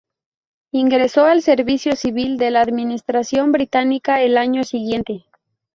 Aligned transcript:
Ingresó 0.71 1.25
al 1.25 1.43
servicio 1.43 1.95
civil 1.95 2.37
de 2.37 2.49
la 2.49 2.61
administración 2.61 3.51
británica 3.51 4.23
el 4.23 4.39
año 4.39 4.63
siguiente. 4.63 5.27